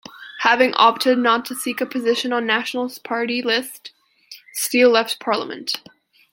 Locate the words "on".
2.33-2.43